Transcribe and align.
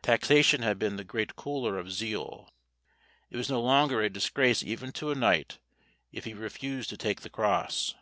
Taxation 0.00 0.62
had 0.62 0.78
been 0.78 0.96
the 0.96 1.04
great 1.04 1.36
cooler 1.36 1.76
of 1.76 1.92
zeal. 1.92 2.48
It 3.28 3.36
was 3.36 3.50
no 3.50 3.60
longer 3.60 4.00
a 4.00 4.08
disgrace 4.08 4.62
even 4.62 4.90
to 4.92 5.10
a 5.10 5.14
knight 5.14 5.58
if 6.12 6.24
he 6.24 6.32
refused 6.32 6.88
to 6.88 6.96
take 6.96 7.20
the 7.20 7.28
cross. 7.28 7.94